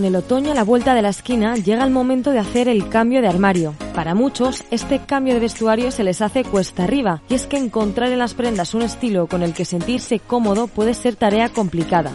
[0.00, 2.88] Con el otoño a la vuelta de la esquina llega el momento de hacer el
[2.88, 3.74] cambio de armario.
[3.94, 8.10] Para muchos, este cambio de vestuario se les hace cuesta arriba, y es que encontrar
[8.10, 12.12] en las prendas un estilo con el que sentirse cómodo puede ser tarea complicada.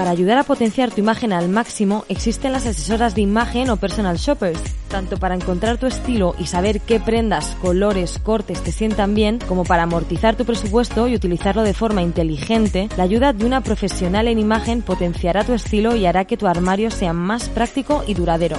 [0.00, 4.16] Para ayudar a potenciar tu imagen al máximo, existen las asesoras de imagen o personal
[4.16, 9.38] shoppers, tanto para encontrar tu estilo y saber qué prendas, colores, cortes te sientan bien,
[9.46, 14.26] como para amortizar tu presupuesto y utilizarlo de forma inteligente, la ayuda de una profesional
[14.26, 18.56] en imagen potenciará tu estilo y hará que tu armario sea más práctico y duradero.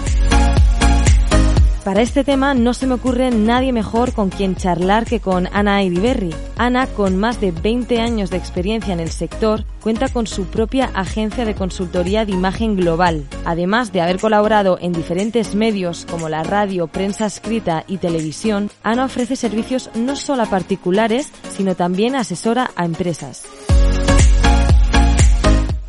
[1.84, 5.82] Para este tema no se me ocurre nadie mejor con quien charlar que con Ana
[5.82, 6.30] Ediberri.
[6.56, 10.92] Ana, con más de 20 años de experiencia en el sector, cuenta con su propia
[10.94, 13.26] agencia de consultoría de imagen global.
[13.46, 19.06] Además de haber colaborado en diferentes medios como la radio, prensa escrita y televisión, Ana
[19.06, 23.44] ofrece servicios no solo a particulares, sino también asesora a empresas.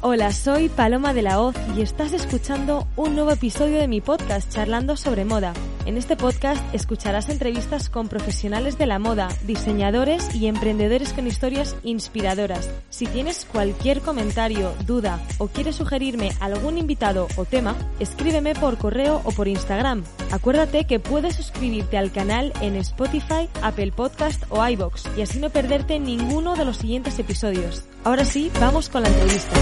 [0.00, 4.50] Hola, soy Paloma de la Hoz y estás escuchando un nuevo episodio de mi podcast
[4.50, 5.52] Charlando sobre Moda.
[5.84, 11.74] En este podcast escucharás entrevistas con profesionales de la moda, diseñadores y emprendedores con historias
[11.82, 12.70] inspiradoras.
[12.90, 19.22] Si tienes cualquier comentario, duda o quieres sugerirme algún invitado o tema, escríbeme por correo
[19.24, 20.04] o por Instagram.
[20.30, 25.50] Acuérdate que puedes suscribirte al canal en Spotify, Apple Podcast o iBox y así no
[25.50, 27.84] perderte ninguno de los siguientes episodios.
[28.04, 29.56] Ahora sí, vamos con la entrevista.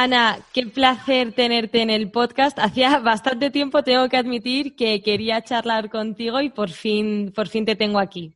[0.00, 2.56] Ana, qué placer tenerte en el podcast.
[2.60, 7.64] Hacía bastante tiempo, tengo que admitir, que quería charlar contigo y por fin, por fin
[7.64, 8.32] te tengo aquí.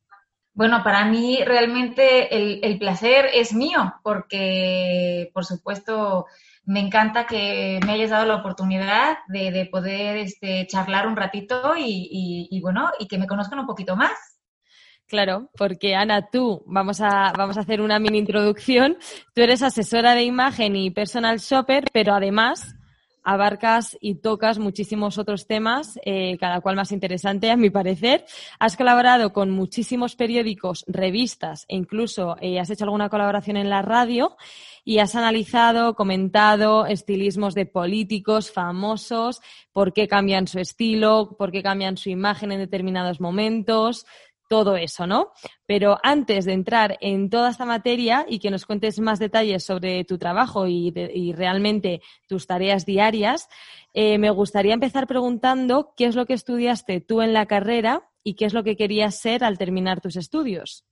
[0.55, 6.27] Bueno, para mí realmente el, placer es mío, porque por supuesto
[6.65, 12.59] me encanta que me hayas dado la oportunidad de, poder este, charlar un ratito y,
[12.61, 14.32] bueno, y que me conozcan un poquito más.
[15.13, 18.97] Claro, porque Ana, tú, vamos a, vamos a hacer una mini introducción.
[19.35, 22.77] Tú eres asesora de imagen y personal shopper, pero además
[23.23, 28.25] abarcas y tocas muchísimos otros temas, eh, cada cual más interesante a mi parecer.
[28.59, 33.83] Has colaborado con muchísimos periódicos, revistas e incluso eh, has hecho alguna colaboración en la
[33.83, 34.39] radio
[34.83, 39.43] y has analizado, comentado estilismos de políticos famosos,
[39.73, 44.07] por qué cambian su estilo, por qué cambian su imagen en determinados momentos,
[44.53, 45.33] todo eso, ¿no?
[45.65, 50.05] Pero antes de entrar en toda esta materia y que nos cuentes más detalles sobre
[50.05, 50.93] tu trabajo y,
[51.35, 53.49] realmente tus tareas diarias,
[53.95, 58.35] eh, me gustaría empezar preguntando qué es lo que estudiaste tú en la carrera y
[58.35, 60.85] qué es lo que querías ser al terminar tus estudios.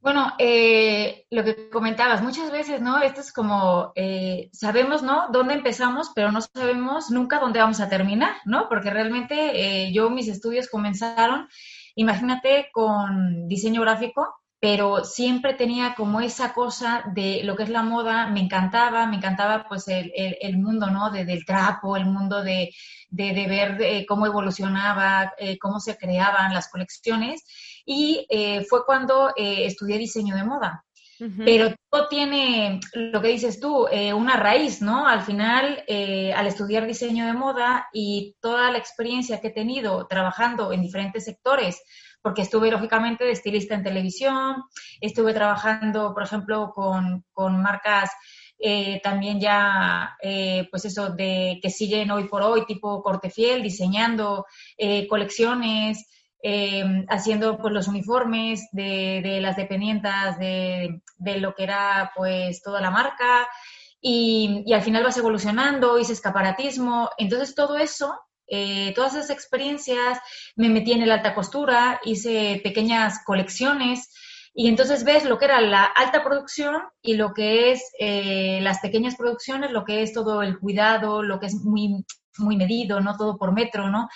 [0.00, 3.02] Bueno, eh, lo que comentabas, muchas veces, ¿no?
[3.02, 5.26] Esto es como, eh, sabemos, ¿no?
[5.30, 8.66] Dónde empezamos, pero no sabemos nunca dónde vamos a terminar, ¿no?
[8.70, 11.48] Porque realmente yo mis estudios comenzaron
[11.94, 17.82] imagínate con diseño gráfico, pero siempre tenía como esa cosa de lo que es la
[17.82, 21.10] moda, me encantaba, me encantaba pues el, el, mundo, ¿no?
[21.10, 22.70] De, del trapo, el mundo de,
[23.10, 27.42] de, ver eh, cómo evolucionaba, eh, cómo se creaban las colecciones.
[27.84, 30.84] Y eh, fue cuando estudié diseño de moda.
[31.44, 35.06] Pero todo tiene, lo que dices tú, una raíz, ¿no?
[35.06, 40.72] Al final, al estudiar diseño de moda y toda la experiencia que he tenido trabajando
[40.72, 41.80] en diferentes sectores,
[42.22, 44.62] porque estuve lógicamente de estilista en televisión,
[45.00, 48.10] estuve trabajando, por ejemplo, con, marcas
[48.58, 54.46] eh, también ya, eh, pues eso, de que siguen hoy por hoy, tipo Cortefiel, diseñando
[54.78, 56.06] eh, colecciones,
[57.08, 61.00] haciendo pues los uniformes de, las dependientas de,
[61.38, 63.48] lo que era pues toda la marca.
[64.00, 67.10] Y, y al final vas evolucionando, hice escaparatismo.
[67.18, 68.18] Entonces todo eso
[68.54, 70.18] eh, todas esas experiencias,
[70.56, 74.10] me metí en el alta costura, hice pequeñas colecciones
[74.52, 78.80] y entonces ves lo que era la alta producción y lo que es eh, las
[78.80, 82.04] pequeñas producciones, lo que es todo el cuidado, lo que es muy,
[82.36, 84.10] muy medido, no todo por metro, ¿no?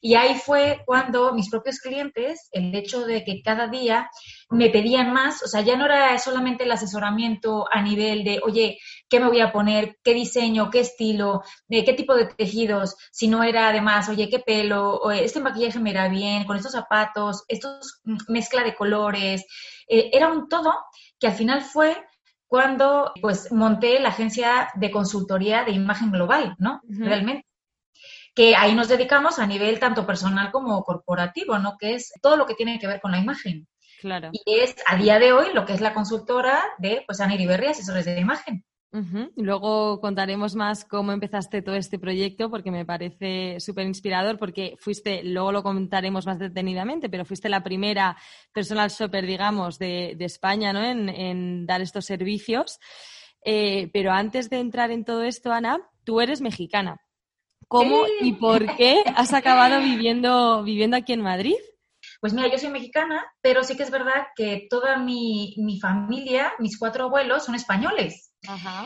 [0.00, 4.10] Y ahí fue cuando mis propios clientes, el hecho de que cada día
[4.48, 8.78] me pedían más, o sea, ya no era solamente el asesoramiento a nivel de, oye,
[9.08, 9.98] ¿qué me voy a poner?
[10.02, 10.70] ¿Qué diseño?
[10.70, 11.42] ¿Qué estilo?
[11.68, 12.96] ¿De qué tipo de tejidos?
[13.12, 15.10] Sino era además, oye, ¿qué pelo?
[15.10, 19.44] Este maquillaje me irá bien, con estos zapatos, estos mezcla de colores.
[19.86, 20.72] Eh, era un todo
[21.18, 21.96] que al final fue
[22.46, 26.80] cuando pues monté la agencia de consultoría de imagen global, ¿no?
[26.88, 27.49] Realmente
[28.34, 31.76] que ahí nos dedicamos a nivel tanto personal como corporativo, ¿no?
[31.78, 33.66] Que es todo lo que tiene que ver con la imagen.
[34.00, 34.30] Claro.
[34.32, 37.66] Y es a día de hoy lo que es la consultora de pues Ana Iriberri,
[37.66, 38.64] asesores de imagen.
[39.36, 45.22] Luego contaremos más cómo empezaste todo este proyecto porque me parece súper inspirador porque fuiste,
[45.22, 48.16] luego lo comentaremos más detenidamente, pero fuiste la primera
[48.52, 50.82] personal shopper, digamos, de, España ¿no?
[50.82, 52.80] en, dar estos servicios.
[53.44, 57.00] Eh, pero antes de entrar en todo esto, Ana, tú eres mexicana.
[57.70, 61.54] ¿Cómo y por qué has acabado viviendo, viviendo aquí en Madrid?
[62.20, 66.76] Pues mira, yo soy mexicana, pero sí que es verdad que toda mi, familia, mis
[66.76, 68.34] cuatro abuelos, son españoles.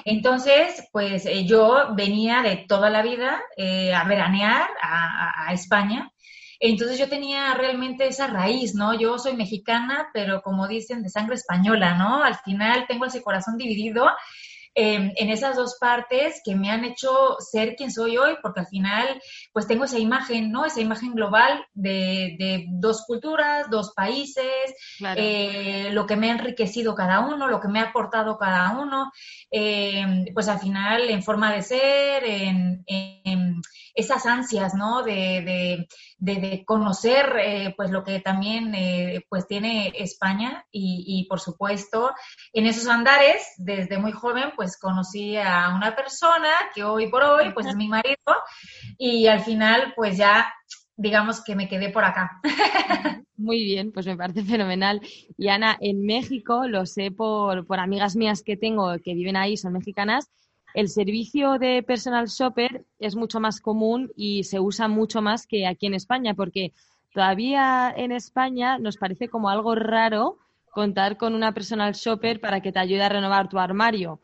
[0.04, 6.12] Entonces, pues eh, yo venía de toda la vida eh, a veranear a, a, España.
[6.60, 8.92] Entonces yo tenía realmente esa raíz, ¿no?
[8.92, 12.22] Yo soy mexicana, pero como dicen, de sangre española, ¿no?
[12.22, 14.10] Al final tengo ese corazón dividido
[14.76, 18.66] Em, en esas dos partes que me han hecho ser quien soy hoy, porque al
[18.66, 19.06] final
[19.52, 20.64] pues tengo esa imagen, ¿no?
[20.64, 24.74] Esa imagen global de, dos culturas, dos países,
[25.16, 29.12] eh, lo que me ha enriquecido cada uno, lo que me ha aportado cada uno,
[29.48, 32.84] em, pues al final en forma de ser, en,
[33.94, 35.02] esas ansias, ¿no?
[35.02, 35.86] De,
[36.66, 42.12] conocer, eh, pues lo que también, eh, pues tiene España y, y, por supuesto,
[42.52, 47.22] en esos andares, desde muy joven, pues pues conocí a una persona que hoy por
[47.22, 48.16] hoy pues es mi marido
[48.96, 50.50] y al final pues ya
[50.96, 52.40] digamos que me quedé por acá.
[53.36, 55.02] Muy bien, pues me parece fenomenal.
[55.36, 59.58] Y Ana, en México, lo sé por, por amigas mías que tengo que viven ahí,
[59.58, 60.30] son mexicanas,
[60.74, 65.66] el servicio de personal shopper es mucho más común y se usa mucho más que
[65.66, 66.72] aquí en España, porque
[67.12, 70.38] todavía en España nos parece como algo raro
[70.72, 74.20] contar con una personal shopper para que te ayude a renovar tu armario.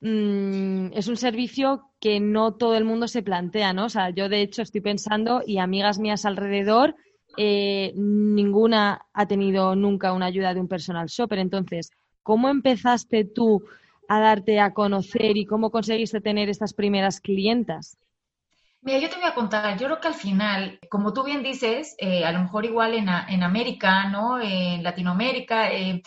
[0.00, 3.84] Mm, es un servicio que no todo el mundo se plantea, ¿no?
[3.84, 6.96] O sea, yo de hecho estoy pensando y amigas mías alrededor,
[7.36, 11.38] eh, ninguna ha tenido nunca una ayuda de un personal shopper.
[11.38, 11.92] Entonces,
[12.24, 13.62] ¿cómo empezaste tú
[14.14, 17.96] a darte a conocer y cómo conseguiste tener estas primeras clientas?
[18.82, 21.94] Mira, yo te voy a contar, yo creo que al final, como tú bien dices,
[21.98, 24.40] eh, a lo mejor igual en, en América, ¿no?
[24.40, 26.02] En Latinoamérica, eh,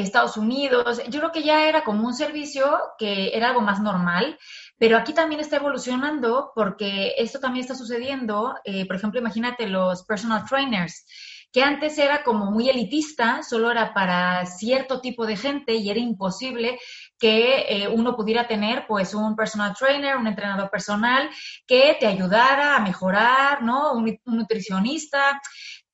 [0.00, 1.02] Estados Unidos.
[1.08, 4.38] Yo creo que ya era como un servicio que era algo más normal,
[4.78, 8.54] pero aquí también está evolucionando porque esto también está sucediendo.
[8.64, 11.06] Eh, por ejemplo, imagínate los personal trainers,
[11.52, 16.00] que antes era como muy elitista, solo era para cierto tipo de gente y era
[16.00, 16.78] imposible
[17.18, 21.28] que eh, uno pudiera tener pues un personal trainer, un entrenador personal
[21.66, 23.92] que te ayudara a mejorar, ¿no?
[23.92, 25.40] un nutricionista.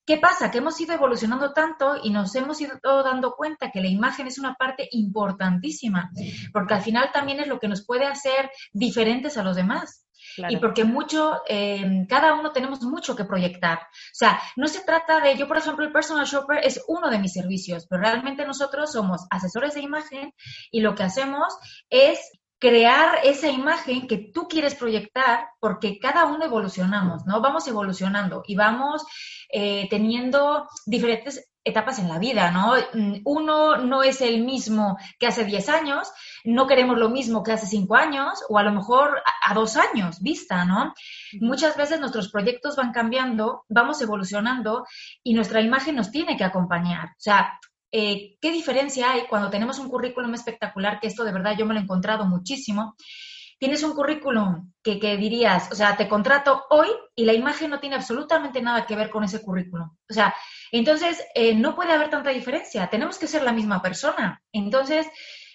[0.06, 0.50] ¿Qué pasa?
[0.50, 4.38] Que hemos ido evolucionando tanto y nos hemos ido dando cuenta que la imagen es
[4.38, 6.10] una parte importantísima,
[6.50, 10.07] porque al final también es lo que nos puede hacer diferentes a los demás.
[10.48, 13.78] Y porque mucho, eh, cada uno tenemos mucho que proyectar.
[13.78, 17.18] O sea, no se trata de, yo por ejemplo, el personal shopper es uno de
[17.18, 20.32] mis servicios, pero realmente nosotros somos asesores de imagen
[20.70, 21.56] y lo que hacemos
[21.90, 22.20] es
[22.58, 27.40] crear esa imagen que tú quieres proyectar, porque cada uno evolucionamos, ¿no?
[27.40, 29.04] Vamos evolucionando y vamos
[29.52, 32.74] eh, teniendo diferentes etapas en la vida, ¿no?
[32.94, 36.10] Mm, uno no es el mismo que hace 10 años,
[36.44, 39.76] no queremos lo mismo que hace 5 años o a lo mejor a, a dos
[39.76, 40.94] años vista, ¿no?
[41.40, 44.86] Muchas veces nuestros proyectos van cambiando, vamos evolucionando
[45.22, 47.08] y nuestra imagen nos tiene que acompañar.
[47.08, 47.58] O sea,
[47.90, 51.00] eh, ¿qué diferencia hay cuando tenemos un currículum espectacular?
[51.00, 52.94] Que esto de verdad yo me lo he encontrado muchísimo.
[53.58, 57.96] Tienes un currículum que, dirías, o sea, te contrato hoy y la imagen no tiene
[57.96, 59.90] absolutamente nada que ver con ese currículum.
[60.08, 60.34] O sea,
[60.72, 62.88] entonces eh, no puede haber tanta diferencia.
[62.88, 64.40] Tenemos que ser la misma persona.
[64.52, 65.06] Entonces,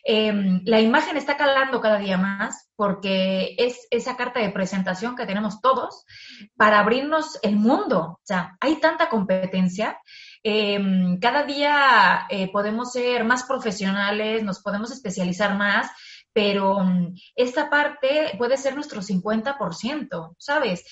[0.04, 5.26] em, la imagen está calando cada día más porque es esa carta de presentación que
[5.26, 6.06] tenemos todos
[6.56, 8.20] para abrirnos el mundo.
[8.22, 9.98] O sea, hay tanta competencia
[10.46, 15.90] Em, cada día eh, podemos ser más profesionales, nos podemos especializar más,
[16.34, 20.84] pero mm, esta parte puede ser nuestro 50%, ¿sabes?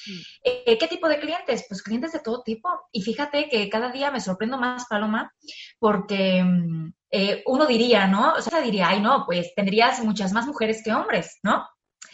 [0.43, 1.65] Eh, ¿Qué tipo de clientes?
[1.67, 2.69] Pues clientes de todo tipo.
[2.91, 5.33] Y fíjate que cada día me sorprendo más, Paloma,
[5.79, 8.33] porque mm, eh, uno diría, ¿no?
[8.33, 11.67] O sea, diría, ay, no, pues tendrías muchas más mujeres que hombres, ¿no?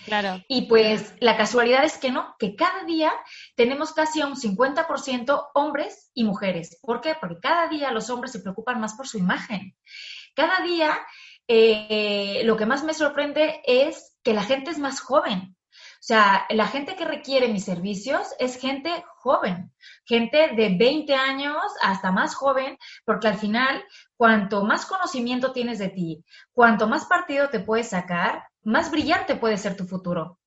[0.06, 0.42] Claro.
[0.48, 3.12] Y pues la casualidad es que no, que cada día
[3.56, 6.80] tenemos casi un 50% hombres y mujeres.
[6.82, 7.16] ¿Por qué?
[7.20, 9.76] Porque cada día los hombres se preocupan más por su imagen.
[10.34, 10.98] Cada día
[11.48, 15.56] eh, lo que más me sorprende es que la gente es más joven.
[15.74, 19.74] O sea, la gente que requiere mis servicios es gente joven,
[20.06, 23.84] gente de 20 años hasta más joven, porque al final,
[24.16, 26.24] cuanto más conocimiento tienes de ti,
[26.54, 30.40] cuanto más partido te puedes sacar, más brillante puede ser tu futuro.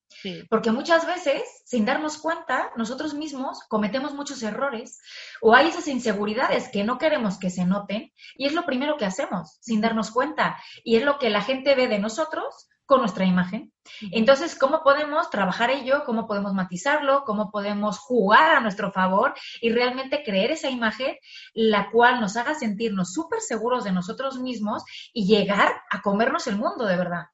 [0.49, 5.01] Porque muchas veces, sin darnos cuenta, nosotros mismos cometemos muchos errores
[5.41, 9.07] o hay esas inseguridades que no queremos que se noten y es lo primero que
[9.07, 10.59] hacemos, sin darnos cuenta.
[10.85, 13.73] Y es lo que la gente ve de nosotros con nuestra imagen.
[14.11, 16.03] Entonces, ¿cómo podemos trabajar ello?
[16.05, 17.23] ¿Cómo podemos matizarlo?
[17.25, 21.17] ¿Cómo podemos jugar a nuestro favor y realmente creer esa imagen,
[21.55, 26.57] la cual nos haga sentirnos súper seguros de nosotros mismos y llegar a comernos el
[26.57, 27.27] mundo de verdad?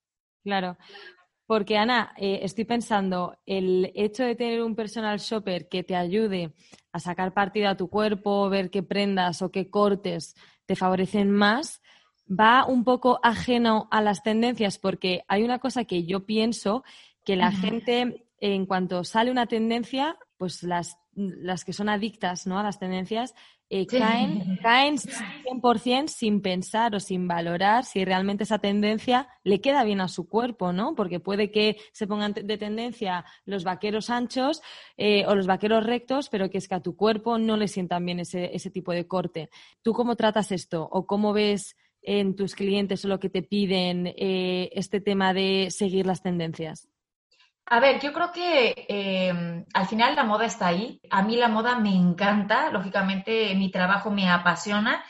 [0.45, 0.77] Claro.
[1.47, 6.53] Porque, Ana, eh, estoy pensando, el hecho de tener un personal shopper que te ayude
[6.93, 10.35] a sacar partido a tu cuerpo, ver qué prendas o qué cortes
[10.67, 11.81] te favorecen más,
[12.29, 16.83] va un poco ajeno a las tendencias porque hay una cosa que yo pienso
[17.25, 22.59] que la gente en cuanto sale una tendencia, pues las, las que son adictas ¿no?
[22.59, 23.35] a las tendencias
[23.69, 29.83] eh, caen, caen 100% sin pensar o sin valorar si realmente esa tendencia le queda
[29.83, 30.95] bien a su cuerpo, ¿no?
[30.95, 34.63] Porque puede que se pongan de tendencia los vaqueros anchos
[34.97, 38.05] eh, o los vaqueros rectos, pero que es que a tu cuerpo no le sientan
[38.05, 39.51] bien ese, ese tipo de corte.
[39.83, 44.07] ¿Tú cómo tratas esto o cómo ves en tus clientes o lo que te piden
[44.07, 46.89] eh, este tema de seguir las tendencias?
[47.67, 51.01] A ver, yo creo que em, al final la moda está ahí.
[51.11, 55.05] A mí la moda me encanta, lógicamente mi trabajo me apasiona,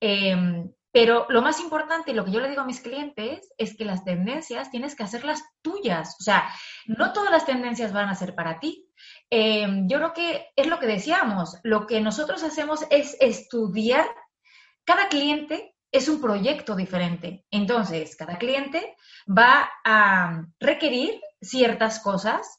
[0.00, 3.76] em, pero lo más importante y lo que yo le digo a mis clientes es
[3.76, 6.16] que las tendencias tienes que hacerlas tuyas.
[6.20, 6.50] O sea,
[6.86, 8.86] no todas las tendencias van a ser para ti.
[9.30, 14.06] Em, yo creo que es lo que decíamos, lo que nosotros hacemos es estudiar
[14.84, 17.44] cada cliente es un proyecto diferente.
[17.50, 18.96] Entonces, cada cliente
[19.28, 22.58] va a requerir ciertas cosas.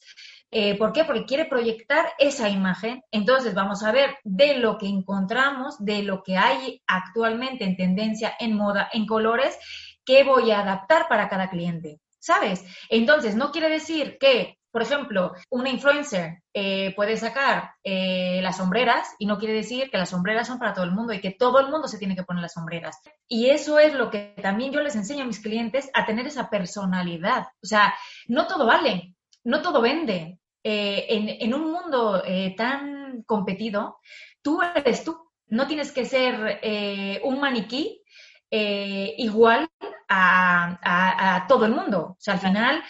[0.51, 1.03] Eh, ¿Por qué?
[1.03, 3.03] Porque quiere proyectar esa imagen.
[3.11, 8.35] Entonces, vamos a ver de lo que encontramos, de lo que hay actualmente en tendencia,
[8.39, 9.57] en moda, en colores,
[10.05, 11.99] qué voy a adaptar para cada cliente.
[12.19, 12.63] ¿Sabes?
[12.89, 19.07] Entonces, no quiere decir que por ejemplo, una influencer eh, puede sacar eh, las sombreras
[19.19, 21.59] y no quiere decir que las sombreras son para todo el mundo y que todo
[21.59, 22.97] el mundo se tiene que poner las sombreras.
[23.27, 26.49] Y eso es lo que también yo les enseño a mis clientes a tener esa
[26.49, 27.45] personalidad.
[27.61, 27.93] O sea,
[28.27, 29.13] no todo vale,
[29.43, 30.39] no todo vende.
[30.63, 32.23] Eh, en, un mundo
[32.57, 33.99] tan competido,
[34.41, 35.15] tú eres tú.
[35.49, 38.01] No tienes que ser un maniquí
[38.49, 39.69] igual
[40.10, 42.00] a, todo el mundo.
[42.12, 42.83] O sea, al final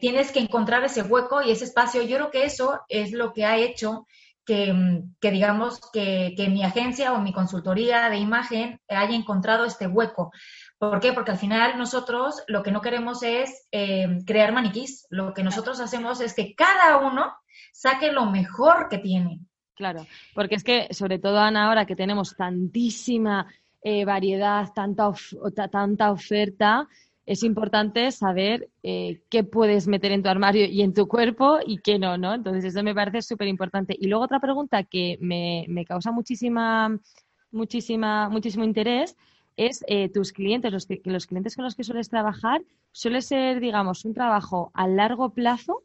[0.00, 2.02] tienes que encontrar ese hueco y ese espacio.
[2.02, 4.06] Yo creo que eso es lo que ha hecho
[4.44, 4.72] que,
[5.20, 10.30] digamos, que, mi agencia o mi consultoría de imagen haya encontrado este hueco.
[10.78, 11.12] ¿Por qué?
[11.12, 15.06] Porque al final nosotros lo que no queremos es eh, crear maniquís.
[15.10, 17.34] Lo que nosotros hacemos es que cada uno
[17.72, 19.40] saque lo mejor que tiene.
[19.74, 23.46] Claro, porque es que sobre todo Ana, ahora que tenemos tantísima
[23.88, 25.12] eh, variedad, tanta,
[25.70, 26.88] tanta oferta,
[27.24, 31.78] es importante saber eh, qué puedes meter en tu armario y en tu cuerpo y
[31.78, 32.34] qué no, ¿no?
[32.34, 33.96] Entonces, eso me parece súper importante.
[33.96, 36.98] Y luego otra pregunta que me, causa muchísima,
[37.52, 39.16] muchísima, muchísimo interés
[39.56, 44.04] es eh, tus clientes, los, los clientes con los que sueles trabajar, suele ser, digamos,
[44.04, 45.84] un trabajo a largo plazo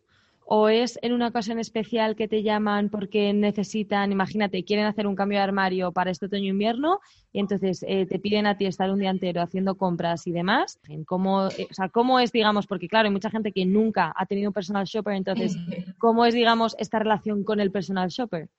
[0.53, 5.15] o es en una ocasión especial que te llaman porque necesitan, imagínate, quieren hacer un
[5.15, 6.99] cambio de armario para este otoño-invierno
[7.31, 10.77] y entonces eh, te piden a ti estar un día entero haciendo compras y demás.
[11.05, 14.25] ¿Cómo, eh, o sea, ¿Cómo es, digamos, porque claro, hay mucha gente que nunca ha
[14.25, 15.55] tenido un personal shopper, entonces,
[15.97, 18.49] ¿cómo es, digamos, esta relación con el personal shopper?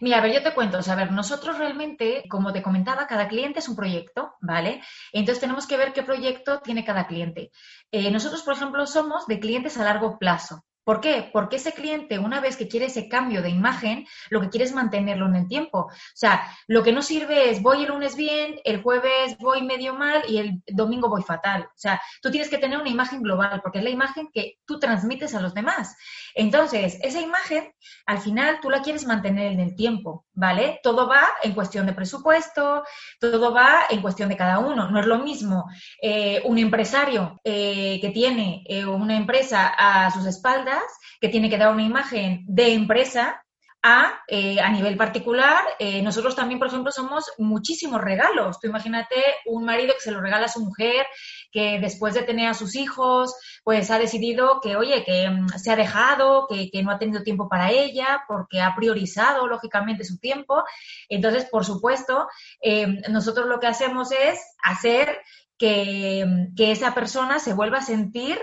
[0.00, 3.06] Mira, a ver, yo te cuento, o sea, a ver, nosotros realmente, como te comentaba,
[3.06, 4.80] cada cliente es un proyecto, ¿vale?
[5.12, 7.50] Entonces tenemos que ver qué proyecto tiene cada cliente.
[7.92, 11.30] Eh, nosotros, por ejemplo, somos de clientes a largo plazo, ¿Por qué?
[11.32, 14.74] Porque ese cliente, una vez que quiere ese cambio de imagen, lo que quiere es
[14.74, 15.78] mantenerlo en el tiempo.
[15.78, 19.94] O sea, lo que no sirve es voy el lunes bien, el jueves voy medio
[19.94, 21.62] mal y el domingo voy fatal.
[21.62, 24.78] O sea, tú tienes que tener una imagen global porque es la imagen que tú
[24.78, 25.96] transmites a los demás.
[26.34, 27.72] Entonces, esa imagen,
[28.06, 30.80] al final, tú la quieres mantener en el tiempo, ¿vale?
[30.82, 32.84] Todo va en cuestión de presupuesto,
[33.20, 34.90] todo va en cuestión de cada uno.
[34.90, 35.66] No es lo mismo
[36.02, 40.82] eh, un empresario eh, que tiene eh, una empresa a sus espaldas
[41.20, 43.43] que tiene que dar una imagen de empresa
[43.86, 48.58] a, eh, a nivel particular, eh, nosotros también, por ejemplo, somos muchísimos regalos.
[48.58, 49.14] Tú imagínate
[49.44, 51.04] un marido que se lo regala a su mujer,
[51.52, 55.70] que después de tener a sus hijos, pues ha decidido que, oye, que mm, se
[55.70, 60.16] ha dejado, que, que no ha tenido tiempo para ella, porque ha priorizado, lógicamente, su
[60.16, 60.64] tiempo.
[61.10, 62.26] Entonces, por supuesto,
[62.62, 65.20] eh, nosotros lo que hacemos es hacer
[65.58, 68.38] que, que esa persona se vuelva a sentir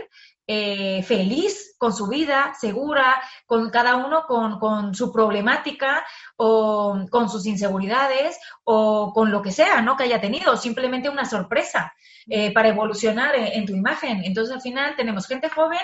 [0.48, 6.06] eh, feliz con su vida, segura, con cada uno con, con, su problemática
[6.36, 9.96] o con sus inseguridades o con lo que sea, ¿no?
[9.96, 11.94] Que haya tenido, simplemente una sorpresa
[12.32, 14.24] eh, para evolucionar en, tu imagen.
[14.24, 15.80] Entonces, al final tenemos gente joven,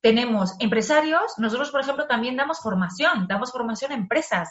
[0.00, 4.48] tenemos empresarios, nosotros, por ejemplo, también damos formación, damos formación a empresas,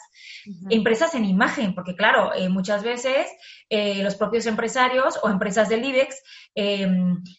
[0.70, 3.26] empresas en imagen, porque claro, eh, muchas veces
[3.70, 6.22] los propios empresarios o empresas del IBEX,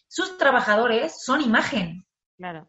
[0.08, 2.04] sus trabajadores son imagen.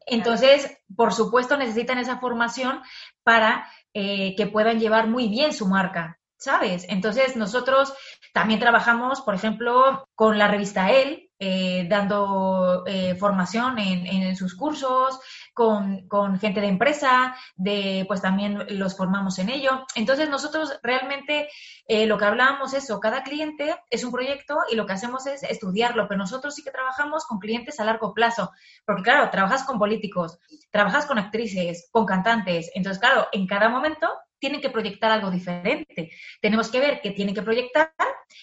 [0.06, 2.82] Entonces, por supuesto, necesitan esa formación
[3.24, 6.86] para eh, que puedan llevar muy bien su marca, ¿sabes?
[6.90, 7.94] Entonces, nosotros
[8.34, 15.20] también trabajamos, por ejemplo, con la revista El, eh, dando eh, formación en, sus cursos,
[15.56, 16.08] con,
[16.40, 19.88] gente de empresa, de, pues también los formamos en ello.
[19.96, 21.50] Entonces nosotros realmente
[21.88, 25.26] eh, lo que hablábamos es eso, cada cliente es un proyecto y lo que hacemos
[25.26, 28.52] es estudiarlo, pero nosotros sí que trabajamos con clientes a largo plazo,
[28.86, 30.38] porque claro, trabajas con políticos,
[30.70, 34.08] trabajas con actrices, con cantantes, entonces claro, en cada momento
[34.42, 36.12] tienen que proyectar algo diferente.
[36.42, 37.94] Tenemos que ver qué tienen que proyectar,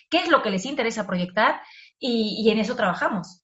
[0.09, 1.61] qué es lo que les interesa proyectar
[1.99, 3.43] y, en eso trabajamos.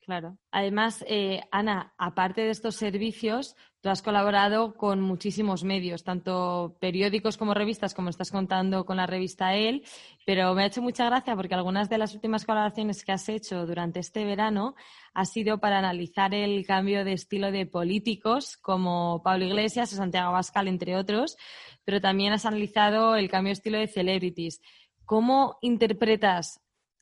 [0.00, 0.38] Claro.
[0.50, 7.36] Además, eh, Ana, aparte de estos servicios, tú has colaborado con muchísimos medios, tanto periódicos
[7.36, 9.84] como revistas, como estás contando con la revista El,
[10.26, 13.66] pero me ha hecho mucha gracia porque algunas de las últimas colaboraciones que has hecho
[13.66, 14.74] durante este verano
[15.14, 20.30] ha sido para analizar el cambio de estilo de políticos como Pablo Iglesias o Santiago
[20.30, 21.36] Abascal, entre otros,
[21.84, 24.60] pero también has analizado el cambio de estilo de celebrities.
[25.04, 26.60] ¿Cómo interpretas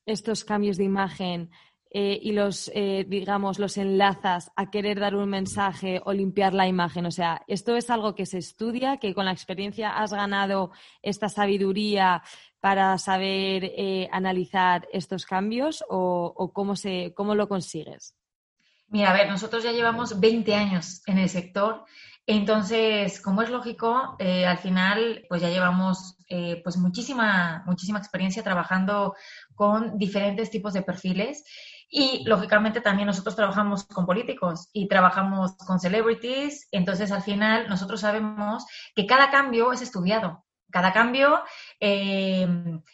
[0.09, 1.51] estos cambios de imagen
[1.91, 6.67] eh, y los, eh, digamos, los enlazas a querer dar un mensaje o limpiar la
[6.67, 7.07] imagen?
[7.07, 10.71] O sea, ¿esto es algo que se estudia, que con la experiencia has ganado
[11.03, 12.23] esta sabiduría
[12.61, 18.15] para saber eh, analizar estos cambios o, cómo, se, cómo lo consigues?
[18.89, 21.85] Mira, a ver, nosotros ya llevamos 20 años en el sector
[22.31, 28.43] entonces, como es lógico, eh, al final, pues ya llevamos eh, pues muchísima, muchísima experiencia
[28.43, 29.15] trabajando
[29.55, 31.43] con diferentes tipos de perfiles.
[31.89, 36.69] Y lógicamente también nosotros trabajamos con políticos y trabajamos con celebrities.
[36.71, 40.45] Entonces, al final, nosotros sabemos que cada cambio es estudiado.
[40.71, 41.41] Cada cambio
[41.81, 42.47] eh,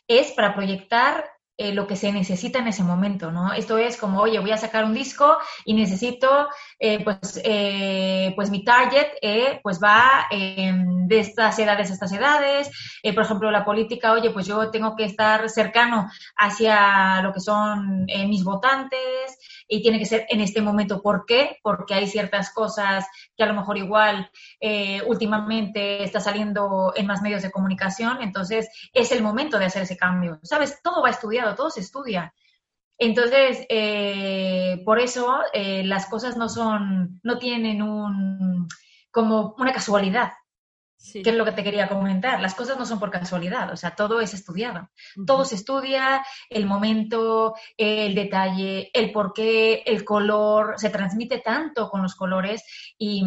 [0.06, 1.24] es para proyectar
[1.56, 3.52] eh, lo que se necesita en ese momento, ¿no?
[3.52, 6.48] Esto es como, oye, voy a sacar un disco y necesito,
[6.80, 9.06] eh, pues, eh, pues mi target,
[9.62, 12.70] pues va de estas edades a estas edades.
[13.14, 18.04] por ejemplo, la política, oye, pues yo tengo que estar cercano hacia lo que son
[18.26, 21.02] mis votantes y tiene que ser en este momento.
[21.02, 21.58] ¿Por qué?
[21.62, 27.22] Porque hay ciertas cosas que a lo mejor igual eh, últimamente está saliendo en más
[27.22, 30.38] medios de comunicación, entonces es el momento de hacer ese cambio.
[30.42, 30.80] ¿Sabes?
[30.82, 32.34] Todo va estudiado, todo se estudia.
[32.98, 38.68] Entonces, eh, por eso eh, las cosas no son, no tienen un,
[39.10, 40.32] como una casualidad.
[41.12, 42.40] ¿Qué es lo que te quería comentar?
[42.40, 44.88] Las cosas no son por casualidad, o sea, todo es estudiado.
[45.26, 52.02] Todo se estudia, el momento, el detalle, el porqué, el color, se transmite tanto con
[52.02, 52.64] los colores
[52.98, 53.22] y,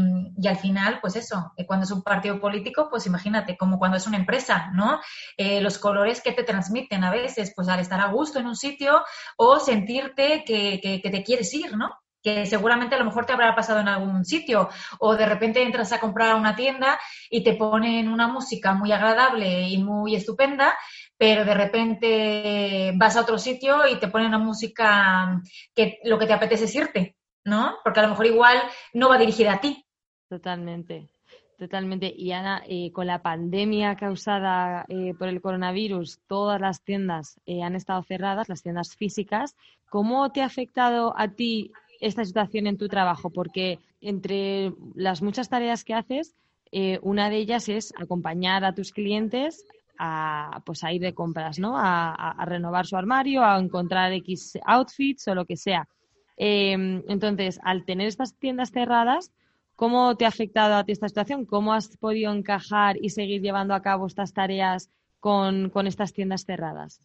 [0.48, 4.08] al final, pues eso, eh, cuando es un partido político, pues imagínate, como cuando es
[4.08, 5.00] una empresa, ¿no?
[5.38, 8.56] Eh, los colores que te transmiten a veces, pues al estar a gusto en un
[8.56, 9.04] sitio
[9.38, 11.92] o sentirte que, que te quieres ir, ¿no?
[12.28, 14.68] Que seguramente a lo mejor te habrá pasado en algún sitio,
[15.00, 18.92] o de repente entras a comprar a una tienda y te ponen una música muy
[18.92, 20.78] agradable y muy estupenda,
[21.18, 25.42] pero de repente vas a otro sitio y te ponen una música
[25.74, 27.78] que lo que te apetece es irte, ¿no?
[27.82, 28.58] Porque a lo mejor igual
[28.94, 29.86] no va dirigida a ti.
[30.28, 31.10] Totalmente.
[31.58, 32.14] Totalmente.
[32.16, 37.64] Y Ana, eh, con la pandemia causada eh, por el coronavirus, todas las tiendas eh,
[37.64, 39.56] han estado cerradas, las tiendas físicas.
[39.90, 43.30] ¿Cómo te ha afectado a ti esta situación en tu trabajo?
[43.30, 46.36] Porque entre las muchas tareas que haces,
[46.72, 49.66] eh, una de ellas es acompañar a tus clientes
[49.98, 51.76] a, pues, a ir de compras, ¿no?
[51.78, 55.88] A, renovar su armario, a encontrar X outfits o lo que sea.
[56.36, 59.32] Em, entonces, al tener estas tiendas cerradas,
[59.76, 61.46] ¿cómo te ha afectado a ti esta situación?
[61.46, 67.02] ¿Cómo has podido encajar y seguir llevando a cabo estas tareas con estas tiendas cerradas?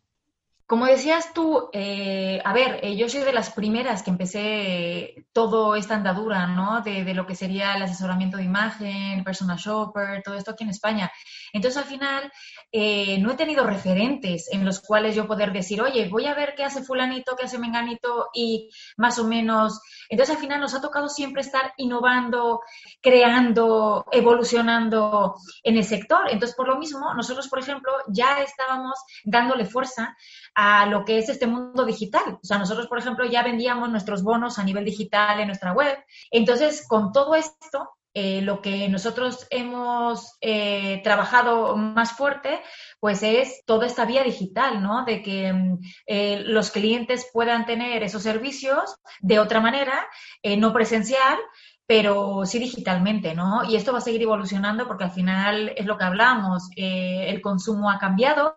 [0.72, 5.76] Como decías tú, eh, a ver, eh, yo soy de las primeras que empecé todo
[5.76, 6.80] esta andadura, ¿no?
[6.80, 10.70] De, de, lo que sería el asesoramiento de imagen, personal shopper, todo esto aquí en
[10.70, 11.12] España.
[11.52, 12.32] Entonces, al final,
[12.70, 16.54] eh, no he tenido referentes en los cuales yo poder decir, oye, voy a ver
[16.56, 19.80] qué hace fulanito, qué hace menganito y más o menos.
[20.08, 22.60] Entonces, al final nos ha tocado siempre estar innovando,
[23.00, 26.30] creando, evolucionando en el sector.
[26.30, 30.16] Entonces, por lo mismo, nosotros, por ejemplo, ya estábamos dándole fuerza
[30.54, 32.38] a lo que es este mundo digital.
[32.42, 35.98] O sea, nosotros, por ejemplo, ya vendíamos nuestros bonos a nivel digital en nuestra web.
[36.30, 42.60] Entonces, con todo esto, eh, lo que nosotros hemos eh, trabajado más fuerte,
[43.00, 45.06] pues es toda esta vía digital, ¿no?
[45.06, 50.06] De que mm, eh, los clientes puedan tener esos servicios de otra manera,
[50.58, 51.38] no presencial,
[51.86, 53.64] pero sí digitalmente, ¿no?
[53.64, 57.90] Y esto va a seguir evolucionando porque al final es lo que hablamos, el consumo
[57.90, 58.56] ha cambiado,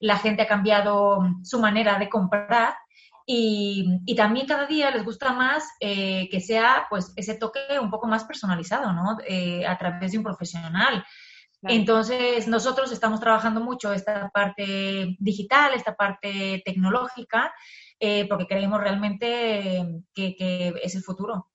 [0.00, 2.74] la gente ha cambiado su manera de comprar
[3.28, 8.06] y, también cada día les gusta más eh, que sea pues ese toque un poco
[8.06, 9.18] más personalizado, ¿no?
[9.26, 11.04] Eh, a través de un profesional.
[11.62, 17.52] Entonces, nosotros estamos trabajando mucho esta parte digital, esta parte tecnológica,
[17.98, 21.50] eh, porque creemos realmente que, es el futuro.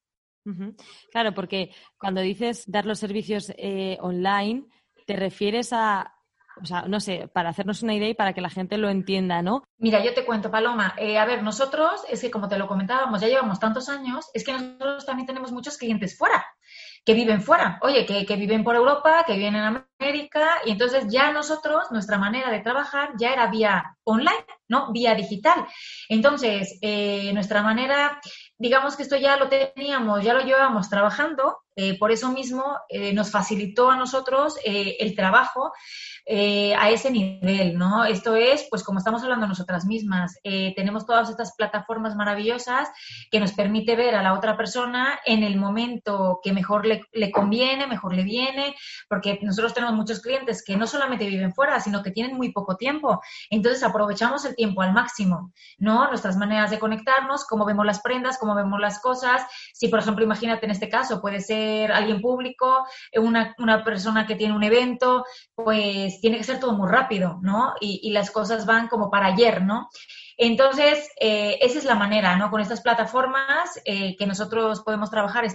[1.12, 3.54] Claro, porque cuando dices dar los servicios
[4.02, 4.66] online,
[5.06, 6.14] te refieres a
[6.62, 9.42] o sea, no sé, para hacernos una idea y para que la gente lo entienda,
[9.42, 9.64] ¿no?
[9.78, 10.96] Mira, yo te cuento, Paloma.
[10.98, 14.44] Eh, a ver, nosotros, es que como te lo comentábamos, ya llevamos tantos años, es
[14.44, 16.46] que nosotros también tenemos muchos clientes fuera,
[17.06, 17.80] que viven fuera.
[17.82, 19.91] Oye, que, que viven por Europa, que viven en América,
[20.66, 24.92] y entonces ya nosotros, nuestra manera de trabajar ya era vía online, ¿no?
[24.92, 25.66] Vía digital.
[26.10, 28.20] Entonces, eh, nuestra manera,
[28.58, 32.78] digamos que esto ya lo teníamos, ya lo llevábamos trabajando, eh, por eso mismo
[33.14, 35.72] nos facilitó a nosotros el trabajo
[36.26, 38.06] eh, a ese nivel, ¿no?
[38.06, 42.90] Esto es, pues como estamos hablando nosotras mismas, eh, tenemos todas estas plataformas maravillosas
[43.32, 47.88] que nos permite ver a la otra persona en el momento que mejor le conviene,
[47.88, 48.76] mejor le viene,
[49.10, 52.78] porque nosotros tenemos muchos clientes que no solamente viven fuera, sino que tienen muy poco
[52.78, 53.22] tiempo.
[53.50, 56.08] Entonces aprovechamos el tiempo al máximo, ¿no?
[56.08, 59.44] Nuestras maneras de conectarnos, cómo vemos las prendas, cómo vemos las cosas.
[59.74, 64.36] Si, por ejemplo, imagínate en este caso, puede ser alguien público, una, una persona que
[64.36, 65.26] tiene un evento,
[65.56, 67.74] pues tiene que ser todo muy rápido, ¿no?
[67.80, 69.90] Y, las cosas van como para ayer, ¿no?
[70.38, 72.50] Entonces, eh, esa es la manera, ¿no?
[72.52, 75.46] Con estas plataformas eh, que nosotros podemos trabajar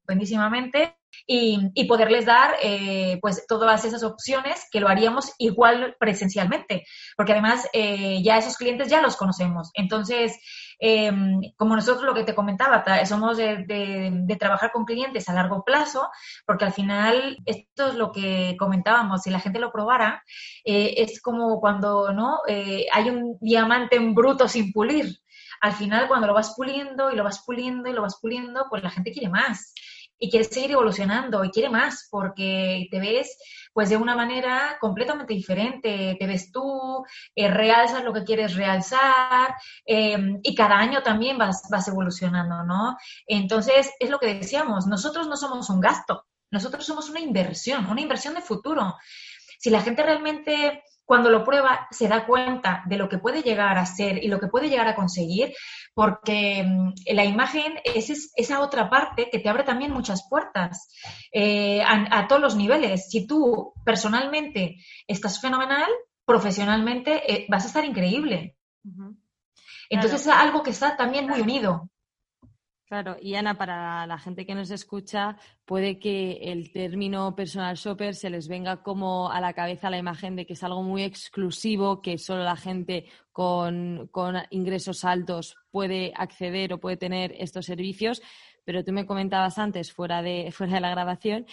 [0.00, 6.84] estupendísimamente y, poderles dar, eh, pues, todas esas opciones que lo haríamos igual presencialmente,
[7.16, 9.70] porque además ya esos clientes ya los conocemos.
[9.74, 10.38] Entonces,
[10.82, 16.08] Em, como nosotros lo que te comentaba, somos de, trabajar con clientes a largo plazo,
[16.46, 20.24] porque al final esto es lo que comentábamos, si la gente lo probara,
[20.64, 25.18] eh, es como cuando no eh, hay un diamante en bruto sin pulir.
[25.60, 28.82] Al final, cuando lo vas puliendo y lo vas puliendo y lo vas puliendo, pues
[28.82, 29.74] la gente quiere más
[30.20, 33.38] y quiere seguir evolucionando y quiere más porque te ves
[33.72, 36.16] pues de una manera completamente diferente.
[36.18, 37.04] Te ves tú,
[37.34, 39.54] eh, realzas lo que quieres realzar
[39.86, 42.98] em, y cada año también vas, vas evolucionando, ¿no?
[43.26, 48.02] Entonces, es lo que decíamos, nosotros no somos un gasto, nosotros somos una inversión, una
[48.02, 48.96] inversión de futuro.
[49.58, 53.76] Si la gente realmente cuando lo prueba se da cuenta de lo que puede llegar
[53.78, 55.52] a ser y lo que puede llegar a conseguir,
[55.92, 60.88] porque mm, la imagen es esa otra parte que te abre también muchas puertas
[61.32, 63.10] eh, a, todos los niveles.
[63.10, 64.76] Si tú personalmente
[65.08, 65.90] estás fenomenal,
[66.24, 68.56] profesionalmente eh, vas a estar increíble.
[69.88, 71.90] Entonces es algo que está también muy unido.
[72.90, 78.16] Claro, y Ana, para la gente que nos escucha, puede que el término personal shopper
[78.16, 82.02] se les venga como a la cabeza la imagen de que es algo muy exclusivo,
[82.02, 88.22] que solo la gente con, con ingresos altos puede acceder o puede tener estos servicios.
[88.64, 91.46] Pero tú me comentabas antes, fuera de, fuera de la grabación,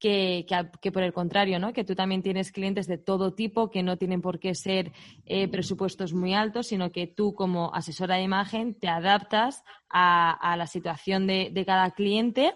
[0.00, 0.46] que,
[0.80, 1.72] que, por el contrario, ¿no?
[1.72, 4.92] Que tú también tienes clientes de todo tipo que no tienen por qué ser
[5.26, 10.66] eh, presupuestos muy altos, sino que tú como asesora de imagen te adaptas a, la
[10.66, 12.54] situación de, cada cliente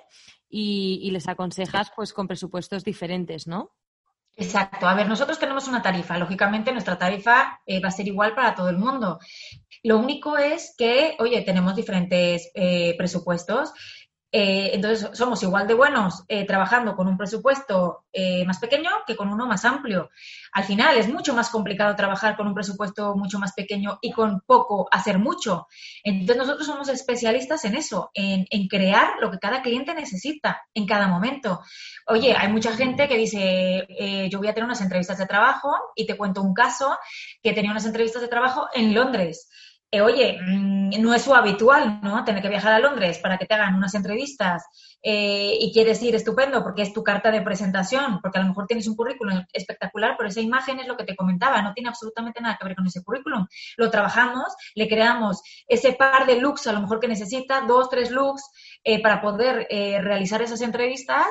[0.48, 3.72] y, les aconsejas pues con presupuestos diferentes, ¿no?
[4.36, 4.88] Exacto.
[4.88, 6.18] A ver, nosotros tenemos una tarifa.
[6.18, 9.20] Lógicamente, nuestra tarifa eh, va a ser igual para todo el mundo.
[9.84, 13.72] Lo único es que, oye, tenemos diferentes eh, presupuestos
[14.36, 19.14] Eh, entonces, somos igual de buenos eh, trabajando con un presupuesto eh, más pequeño que
[19.14, 20.10] con uno más amplio.
[20.54, 24.40] Al final, es mucho más complicado trabajar con un presupuesto mucho más pequeño y con
[24.40, 25.68] poco hacer mucho.
[26.02, 30.84] Entonces, nosotros somos especialistas en eso, en, en crear lo que cada cliente necesita en
[30.84, 31.60] cada momento.
[32.08, 33.86] Oye, hay mucha gente que dice,
[34.28, 36.98] yo voy a tener unas entrevistas de trabajo y te cuento un caso
[37.40, 39.48] que tenía unas entrevistas de trabajo en Londres.
[39.94, 42.24] Eh, oye, mm, no es su habitual, ¿no?
[42.24, 44.64] Tener que viajar a Londres para que te hagan unas entrevistas
[45.00, 48.66] eh, y quieres ir estupendo porque es tu carta de presentación, porque a lo mejor
[48.66, 52.40] tienes un currículum espectacular, pero esa imagen es lo que te comentaba, no tiene absolutamente
[52.40, 53.46] nada que ver con ese currículum.
[53.76, 58.10] Lo trabajamos, le creamos ese par de looks a lo mejor que necesita, dos, tres
[58.10, 58.42] looks,
[58.82, 59.68] eh, para poder
[60.02, 61.26] realizar esas entrevistas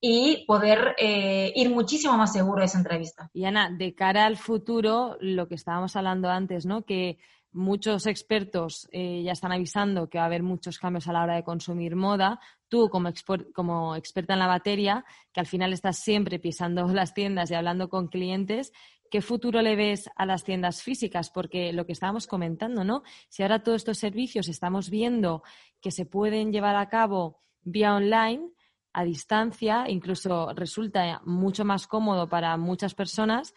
[0.00, 3.30] y poder ir muchísimo más seguro a esa entrevista.
[3.32, 6.82] Y Ana, de cara al futuro, lo que estábamos hablando antes, ¿no?
[6.82, 7.18] Que
[7.52, 11.36] muchos expertos eh, ya están avisando que va a haber muchos cambios a la hora
[11.36, 12.40] de consumir moda.
[12.68, 13.10] Tú, como,
[13.54, 17.88] como, experta en la materia, que al final estás siempre pisando las tiendas y hablando
[17.88, 18.72] con clientes,
[19.10, 21.30] ¿qué futuro le ves a las tiendas físicas?
[21.30, 23.02] Porque lo que estábamos comentando, ¿no?
[23.28, 25.42] Si ahora todos estos servicios estamos viendo
[25.80, 28.50] que se pueden llevar a cabo vía online,
[28.92, 33.54] a distancia, incluso resulta mucho más cómodo para muchas personas,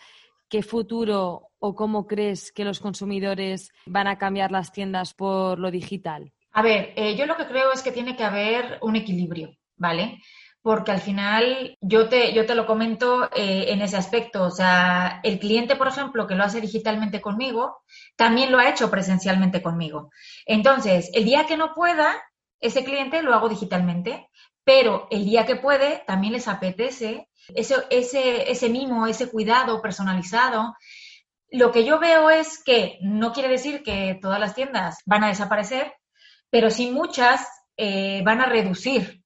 [0.51, 5.71] ¿qué futuro o cómo crees que los consumidores van a cambiar las tiendas por lo
[5.71, 6.33] digital?
[6.51, 10.19] A ver, eh, yo lo que creo es que tiene que haber un equilibrio, ¿vale?
[10.61, 14.43] Porque al final yo te, yo te lo comento eh, en ese aspecto.
[14.43, 17.83] O sea, el cliente, por ejemplo, que lo hace digitalmente conmigo,
[18.17, 20.11] también lo ha hecho presencialmente conmigo.
[20.45, 22.21] Entonces, el día que no pueda,
[22.59, 24.27] ese cliente lo hago digitalmente,
[24.65, 30.75] pero el día que puede, también les apetece ese, ese, ese mimo, ese cuidado personalizado.
[31.49, 35.27] Lo que yo veo es que no quiere decir que todas las tiendas van a
[35.27, 35.93] desaparecer,
[36.49, 39.23] pero sí muchas eh, van a reducir,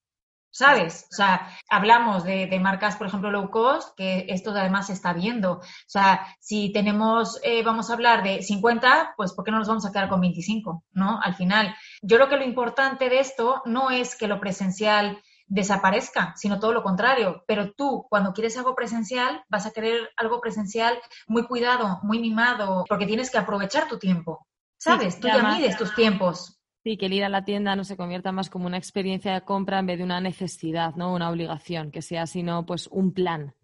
[0.50, 1.08] ¿sabes?
[1.12, 5.58] O sea, hablamos de, marcas, por ejemplo, low cost, que esto además se está viendo.
[5.58, 9.68] O sea, si tenemos, eh, vamos a hablar de 50, pues ¿por qué no nos
[9.68, 10.84] vamos a quedar con 25?
[10.94, 11.20] ¿No?
[11.22, 16.34] Al final, yo creo que lo importante de esto no es que lo presencial desaparezca,
[16.36, 17.44] sino todo lo contrario.
[17.48, 22.86] Pero tú, cuando quieres algo presencial, vas a querer algo presencial muy cuidado, muy mimado,
[22.88, 24.48] porque tienes que aprovechar tu tiempo.
[24.78, 25.20] ¿Sabes?
[25.20, 26.60] tú ya mides tus tiempos.
[26.84, 29.42] Sí, que el ir a la tienda no se convierta más como una experiencia de
[29.42, 31.14] compra en vez de una necesidad, ¿no?
[31.14, 33.56] Una obligación, que sea sino pues un plan.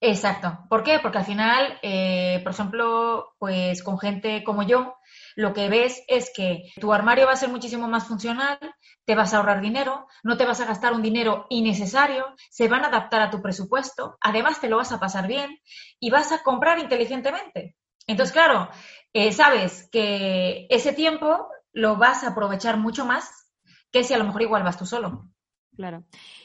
[0.00, 0.58] Exacto.
[0.68, 0.98] ¿Por qué?
[1.02, 4.96] Porque al final, eh, por ejemplo, pues con gente como yo,
[5.36, 8.58] lo que ves es que tu armario va a ser muchísimo más funcional,
[9.04, 12.84] te vas a ahorrar dinero, no te vas a gastar un dinero innecesario, se van
[12.84, 15.58] a adaptar a tu presupuesto, además te lo vas a pasar bien
[16.00, 17.76] y vas a comprar inteligentemente.
[18.06, 18.68] Entonces, claro,
[19.12, 23.50] eh, sabes que ese tiempo lo vas a aprovechar mucho más
[23.90, 25.30] que si a lo mejor igual vas tú solo.
[25.76, 26.04] Claro.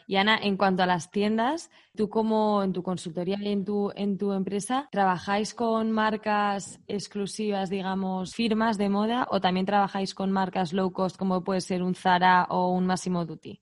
[0.09, 3.91] Y Ana, en cuanto a las tiendas, tú como en tu consultoría y en tu,
[3.95, 10.31] en tu empresa, ¿trabajáis con marcas exclusivas, digamos, firmas de moda o también trabajáis con
[10.31, 13.61] marcas low cost como puede ser un Zara o un Massimo Dutti?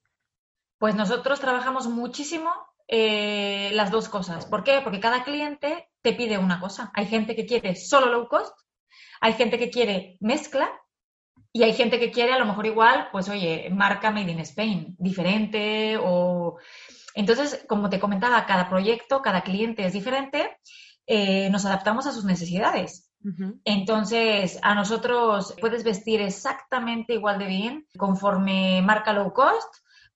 [0.77, 2.49] Pues nosotros trabajamos muchísimo
[2.87, 4.45] eh, las dos cosas.
[4.45, 4.79] ¿Por qué?
[4.81, 6.91] Porque cada cliente te pide una cosa.
[6.93, 8.57] Hay gente que quiere solo low cost,
[9.19, 10.69] hay gente que quiere mezcla
[11.57, 14.95] y hay gente que quiere a lo mejor igual, pues oye, marca Made in Spain,
[14.99, 16.57] diferente o...
[17.15, 20.59] Entonces, como te comentaba, cada proyecto, cada cliente es diferente,
[21.07, 23.11] eh, nos adaptamos a sus necesidades.
[23.65, 29.67] Entonces, a nosotros puedes vestir exactamente igual de bien conforme marca low cost,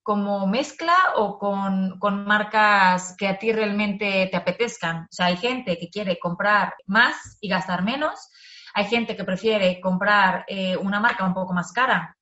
[0.03, 5.03] como mezcla o con, con, marcas que a ti realmente te apetezcan.
[5.03, 8.29] O sea, hay gente que quiere comprar más y gastar menos
[8.73, 12.17] hay gente que prefiere comprar eh, una marca un poco más cara,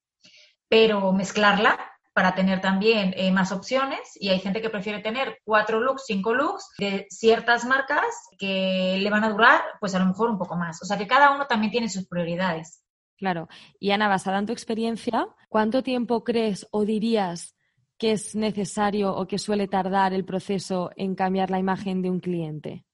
[0.68, 1.78] pero mezclarla
[2.14, 6.34] para tener también eh, más opciones y hay gente que prefiere tener cuatro looks, cinco
[6.34, 8.04] looks de ciertas marcas
[8.38, 10.82] que le van a durar pues a lo mejor un poco más.
[10.82, 12.84] O sea que cada uno también tiene sus prioridades.
[13.18, 13.48] Claro.
[13.80, 17.56] Y Ana, basada en tu experiencia, ¿cuánto tiempo crees o dirías
[17.98, 22.20] que es necesario o que suele tardar el proceso en cambiar la imagen de un
[22.20, 22.86] cliente?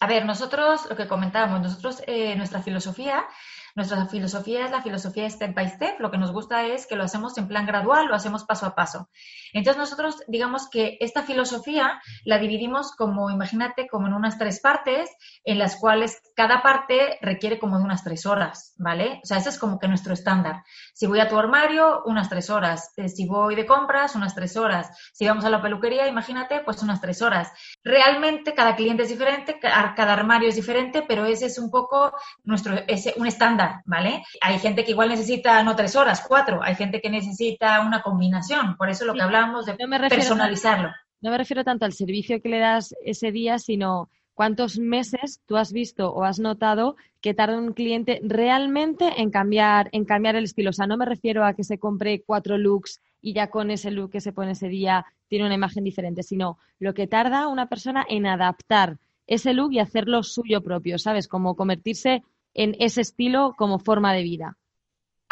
[0.00, 3.26] A ver, nosotros, lo que comentábamos, nosotros, eh, nuestra filosofía
[3.74, 6.00] nuestra filosofía es la filosofía step by step.
[6.00, 8.74] Lo que nos gusta es que lo hacemos en plan gradual, lo hacemos paso a
[8.74, 9.08] paso.
[9.52, 15.10] Entonces nosotros digamos que esta filosofía la dividimos como, imagínate, como en unas tres partes,
[15.44, 19.20] en las cuales cada parte requiere como de unas tres horas, ¿vale?
[19.22, 20.62] O sea, ese es como que nuestro estándar.
[20.94, 22.92] Si voy a tu armario, unas tres horas.
[22.96, 24.90] Eh, si voy de compras, unas tres horas.
[25.12, 27.52] Si vamos a la peluquería, imagínate, pues unas tres horas.
[27.84, 32.12] Realmente cada cliente es diferente, cada armario es diferente, pero ese es un poco
[32.44, 34.22] nuestro, ese, un estándar estándar, ¿vale?
[34.40, 38.76] Hay gente que igual necesita no tres horas, cuatro, hay gente que necesita una combinación,
[38.76, 40.90] por eso lo que hablamos de personalizarlo.
[41.20, 45.56] no me refiero tanto al servicio que le das ese día, sino cuántos meses tú
[45.56, 50.44] has visto o has notado que tarda un cliente realmente en cambiar, en cambiar el
[50.44, 50.70] estilo.
[50.70, 53.90] O sea, no me refiero a que se compre cuatro looks y ya con ese
[53.90, 57.68] look que se pone ese día tiene una imagen diferente, sino lo que tarda una
[57.68, 58.96] persona en adaptar
[59.26, 61.28] ese look y hacerlo suyo propio, ¿sabes?
[61.28, 62.22] Como convertirse
[62.54, 64.56] en ese estilo como forma de vida.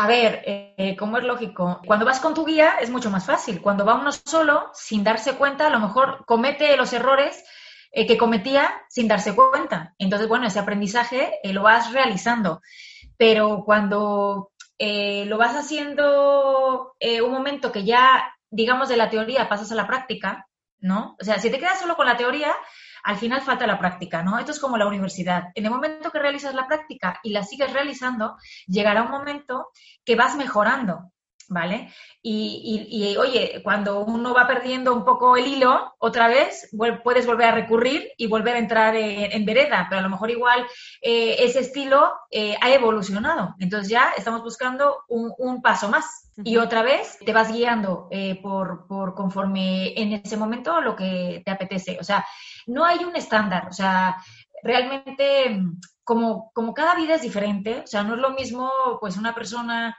[0.00, 3.61] A ver, eh, como es lógico, cuando vas con tu guía es mucho más fácil.
[3.61, 7.44] Cuando va uno solo, sin darse cuenta, a lo mejor comete los errores
[7.90, 9.94] eh, que cometía sin darse cuenta.
[9.98, 12.62] Entonces, bueno, ese aprendizaje eh, lo vas realizando.
[13.16, 19.74] Pero cuando lo vas haciendo un momento que ya, digamos, de la teoría pasas a
[19.74, 20.46] la práctica,
[20.78, 21.16] ¿no?
[21.20, 22.54] O sea, si te quedas solo con la teoría,
[23.09, 24.38] al final falta la práctica, ¿no?
[24.38, 25.44] Esto es como la universidad.
[25.55, 29.68] En el momento que realizas la práctica y la sigues realizando, llegará un momento
[30.05, 31.11] que vas mejorando,
[31.49, 31.93] ¿vale?
[32.23, 36.69] Y, oye, cuando uno va perdiendo un poco el hilo, otra vez
[37.03, 40.67] puedes volver a recurrir y volver a entrar en, vereda, pero a lo mejor igual
[41.01, 43.55] eh, ese estilo eh, ha evolucionado.
[43.59, 46.31] Entonces ya estamos buscando un, paso más.
[46.45, 51.43] Y otra vez te vas guiando eh, por, por conforme en ese momento lo que
[51.45, 51.99] te apetece.
[52.01, 52.25] O sea,
[52.67, 53.67] no hay un estándar.
[53.69, 54.17] O sea,
[54.63, 55.63] realmente
[56.05, 59.95] como, como cada vida es diferente, o sea, no es lo mismo pues una persona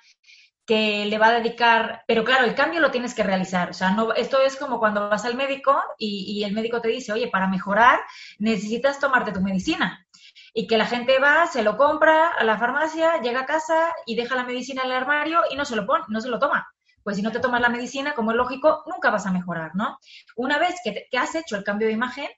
[0.70, 3.72] que le va a dedicar, pero claro, el cambio lo tienes que realizar.
[3.72, 7.12] O sea, no, esto es como cuando vas al médico y, el médico te dice,
[7.12, 8.00] oye, para mejorar
[8.38, 10.06] necesitas tomarte tu medicina.
[10.54, 14.14] Y que la gente va, se lo compra a la farmacia, llega a casa y
[14.14, 16.68] deja la medicina en el armario y no se lo pone, no se lo toma.
[17.02, 19.98] Pues si no te tomas la medicina, como es lógico, nunca vas a mejorar, ¿no?
[20.36, 22.30] Una vez que, que has hecho el cambio de imagen,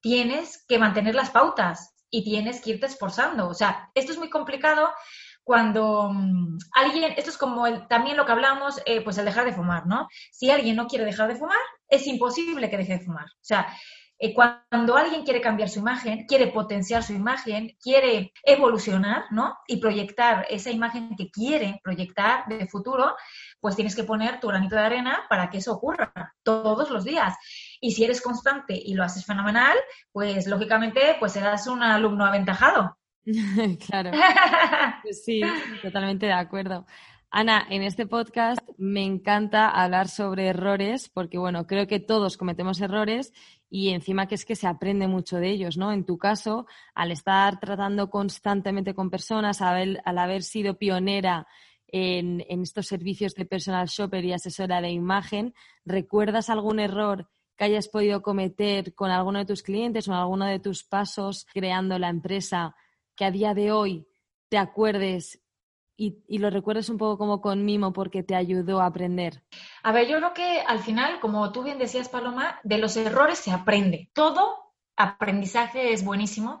[0.00, 3.48] tienes que mantener las pautas y tienes que irte esforzando.
[3.48, 4.92] O sea, esto es muy complicado
[5.44, 9.52] cuando mm, alguien, esto es como también lo que hablamos, eh, pues el dejar de
[9.52, 10.08] fumar, ¿no?
[10.32, 13.26] Si alguien no quiere dejar de fumar, es imposible que deje de fumar.
[13.26, 13.66] O sea,
[14.18, 19.56] eh, cuando alguien quiere cambiar su imagen, quiere potenciar su imagen, quiere evolucionar, ¿no?
[19.66, 23.16] Y proyectar esa imagen que quiere proyectar de futuro,
[23.60, 27.34] pues tienes que poner tu granito de arena para que eso ocurra todos los días.
[27.80, 29.76] Y si eres constante y lo haces fenomenal,
[30.12, 32.96] pues lógicamente, pues serás un alumno aventajado.
[33.86, 34.10] claro.
[35.02, 35.42] Pues sí,
[35.82, 36.86] totalmente de acuerdo.
[37.30, 42.80] Ana, en este podcast me encanta hablar sobre errores porque, bueno, creo que todos cometemos
[42.80, 43.32] errores
[43.68, 45.92] y encima que es que se aprende mucho de ellos, ¿no?
[45.92, 51.48] En tu caso, al estar tratando constantemente con personas, al, haber sido pionera
[51.88, 57.64] en, en, estos servicios de personal shopper y asesora de imagen, ¿recuerdas algún error que
[57.64, 61.98] hayas podido cometer con alguno de tus clientes o en alguno de tus pasos creando
[61.98, 62.76] la empresa
[63.16, 64.06] que a día de hoy
[64.48, 65.40] te acuerdes
[65.96, 69.44] y, lo recuerdes un poco como con mimo porque te ayudó a aprender?
[69.82, 73.38] A ver, yo creo que al final, como tú bien decías, Paloma, de los errores
[73.38, 74.10] se aprende.
[74.12, 76.60] Todo aprendizaje es buenísimo.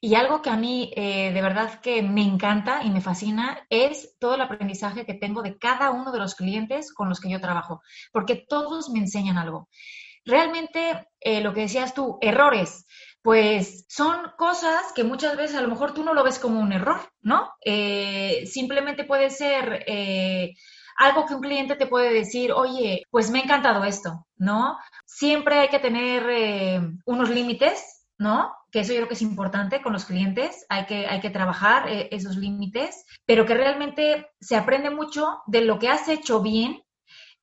[0.00, 4.16] Y algo que a mí eh, de verdad que me encanta y me fascina es
[4.18, 7.40] todo el aprendizaje que tengo de cada uno de los clientes con los que yo
[7.40, 9.68] trabajo, porque todos me enseñan algo.
[10.24, 12.86] Realmente, eh, lo que decías tú, errores
[13.22, 16.72] pues son cosas que muchas veces a lo mejor tú no lo ves como un
[16.72, 17.52] error, ¿no?
[17.64, 20.54] Eh, simplemente puede ser eh,
[20.96, 24.78] algo que un cliente te puede decir, oye, pues me ha encantado esto, ¿no?
[25.04, 28.54] Siempre hay que tener eh, unos límites, ¿no?
[28.70, 31.88] Que eso yo creo que es importante con los clientes, hay que, hay que trabajar
[32.10, 36.82] esos límites, pero que realmente se aprende mucho de lo que has hecho bien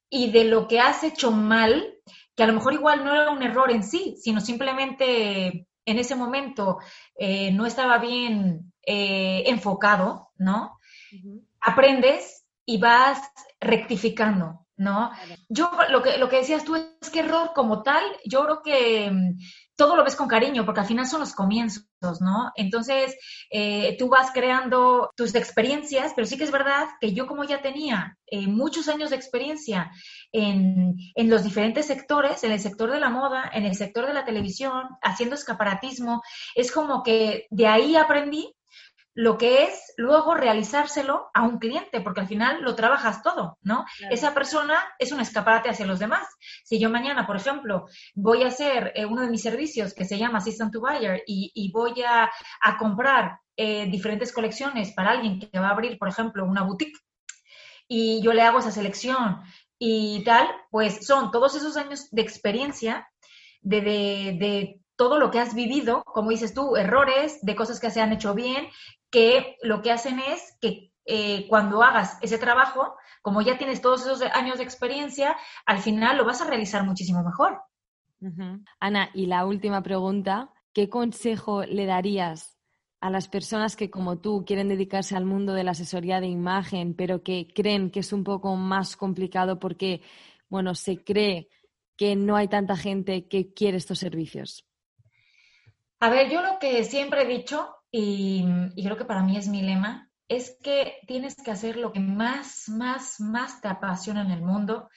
[0.09, 1.97] y de lo que has hecho mal
[2.37, 6.15] que a lo mejor igual no era un error en sí, sino simplemente en ese
[6.15, 6.77] momento
[7.17, 10.77] eh, no estaba bien eh, enfocado, ¿no?
[11.59, 13.19] Aprendes y vas
[13.59, 15.09] rectificando, ¿no?
[15.49, 19.09] Yo lo que, lo que decías tú es que error como tal, yo creo que
[19.09, 19.37] mm,
[19.77, 21.85] todo lo ves con cariño, porque al final son los comienzos,
[22.19, 22.51] ¿no?
[22.55, 23.15] Entonces,
[23.51, 27.61] eh, tú vas creando tus experiencias, pero sí que es verdad que yo como ya
[27.61, 29.91] tenía eh, muchos años de experiencia
[30.31, 34.13] en, en, los diferentes sectores, en el sector de la moda, en el sector de
[34.13, 36.23] la televisión, haciendo escaparatismo,
[36.55, 38.56] es como que de ahí aprendí
[39.17, 43.83] lo que es luego realizárselo a un cliente, porque al final lo trabajas todo, ¿no?
[44.11, 46.27] Esa persona es un escaparate hacia los demás.
[46.63, 50.19] Si yo mañana, por ejemplo, voy a hacer eh, uno de mis servicios que se
[50.19, 52.29] llama Assistant to Buyer y, voy a,
[52.77, 56.99] comprar eh, diferentes colecciones para alguien que va a abrir, por ejemplo, una boutique
[57.87, 59.41] y yo le hago esa selección
[59.79, 63.09] y tal, pues son todos esos años de experiencia
[63.61, 68.01] de, de todo lo que has vivido, como dices tú, errores de cosas que se
[68.01, 68.67] han hecho bien,
[69.09, 74.01] que lo que hacen es que eh, cuando hagas ese trabajo, como ya tienes todos
[74.01, 77.61] esos años de experiencia, al final lo vas a realizar muchísimo mejor.
[78.79, 82.57] Ana, y la última pregunta, ¿qué consejo le darías
[82.99, 86.95] a las personas que como tú quieren dedicarse al mundo de la asesoría de imagen,
[86.95, 90.01] pero que creen que es un poco más complicado porque,
[90.49, 91.47] bueno, se cree
[91.95, 94.65] que no hay tanta gente que quiere estos servicios?
[95.99, 98.45] A ver, yo lo que siempre he dicho, y,
[98.75, 102.69] creo que para mí es mi lema, es que tienes que hacer lo que más,
[102.69, 104.89] más, más te apasiona en el mundo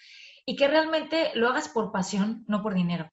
[0.45, 3.11] y que realmente lo hagas por pasión, no por dinero.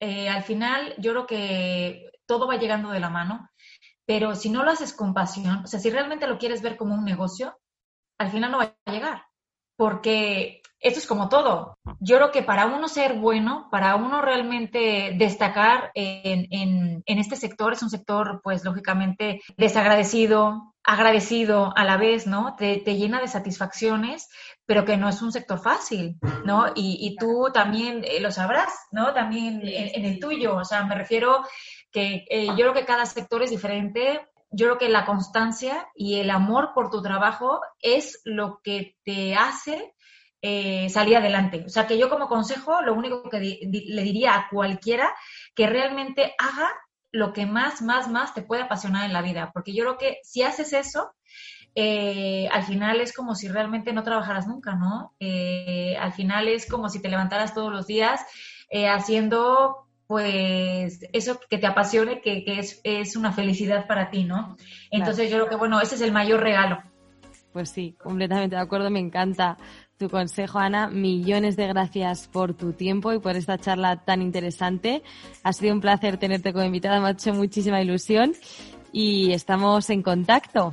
[0.00, 3.50] Eh, al final, yo creo que todo va llegando de la mano,
[4.06, 6.94] pero si no lo haces con pasión, o sea, si realmente lo quieres ver como
[6.94, 7.58] un negocio,
[8.18, 9.24] al final no va a llegar,
[9.76, 11.78] porque esto es como todo.
[12.00, 16.46] Yo creo que para uno ser bueno, para uno realmente destacar en,
[17.04, 22.54] en este sector, es un sector, pues, lógicamente desagradecido, agradecido a la vez, ¿no?
[22.54, 24.28] Te, llena de satisfacciones,
[24.64, 26.66] pero que no es un sector fácil, ¿no?
[26.76, 29.12] Y, tú también eh, lo sabrás, ¿no?
[29.12, 31.44] También en, el tuyo, o sea, me refiero
[31.90, 34.20] que eh, yo creo que cada sector es diferente.
[34.52, 39.34] Yo creo que la constancia y el amor por tu trabajo es lo que te
[39.34, 39.92] hace
[40.48, 41.64] eh, salir adelante.
[41.66, 45.12] O sea, que yo como consejo, lo único que le diría a cualquiera
[45.56, 46.70] que realmente haga
[47.10, 49.50] lo que más, más, más te puede apasionar en la vida.
[49.52, 51.16] Porque yo creo que si haces eso,
[51.74, 55.16] eh, al final es como si realmente no trabajaras nunca, ¿no?
[55.18, 58.20] Eh, al final es como si te levantaras todos los días
[58.70, 64.56] eh, haciendo pues eso que te apasione, que, es, es, una felicidad para ti, ¿no?
[64.92, 66.78] Entonces yo creo que, bueno, ese es el mayor regalo.
[67.52, 69.56] Pues sí, completamente de acuerdo, me encanta
[69.98, 70.88] tu consejo, Ana.
[70.88, 75.02] Millones de gracias por tu tiempo y por esta charla tan interesante.
[75.42, 78.34] Ha sido un placer tenerte como invitada, me ha hecho muchísima ilusión
[78.92, 80.72] y estamos en contacto.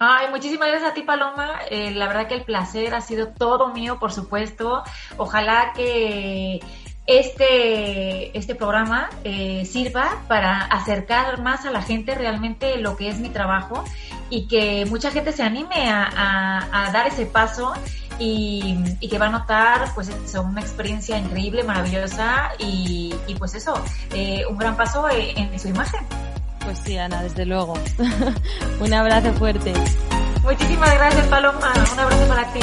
[0.00, 1.58] Ay, muchísimas gracias a ti, Paloma.
[1.70, 4.82] Eh, la verdad que el placer ha sido todo mío, por supuesto.
[5.16, 6.60] Ojalá que
[7.08, 13.18] este, este programa eh, sirva para acercar más a la gente realmente lo que es
[13.18, 13.82] mi trabajo
[14.30, 17.72] y que mucha gente se anime a, dar ese paso
[18.18, 23.74] y, que va a notar pues eso, una experiencia increíble, maravillosa y, pues eso,
[24.12, 26.00] eh, un gran paso en, su imagen.
[26.64, 27.74] Pues sí, Ana, desde luego.
[28.80, 29.72] un abrazo fuerte.
[30.42, 31.72] Muchísimas gracias, Paloma.
[31.92, 32.60] Un abrazo para ti.